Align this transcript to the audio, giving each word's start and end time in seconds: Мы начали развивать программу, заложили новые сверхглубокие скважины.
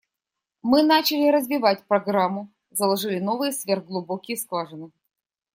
Мы 0.63 0.81
начали 0.81 1.29
развивать 1.29 1.85
программу, 1.85 2.51
заложили 2.71 3.19
новые 3.19 3.51
сверхглубокие 3.51 4.35
скважины. 4.35 4.89